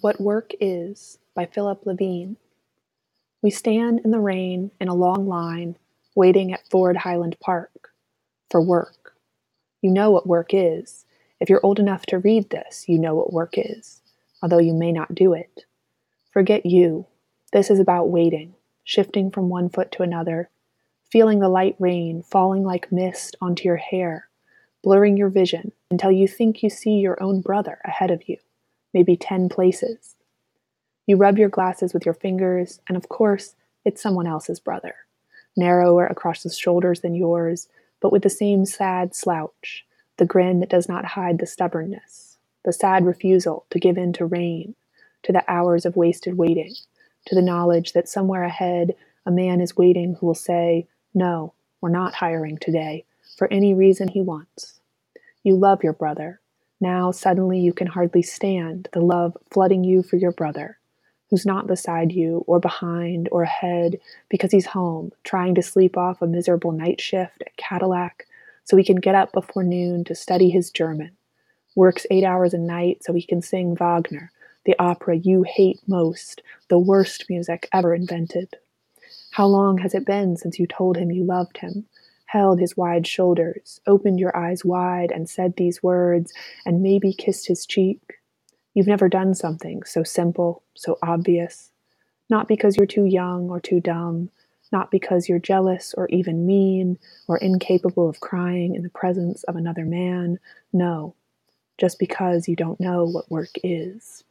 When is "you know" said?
9.82-10.12, 12.88-13.16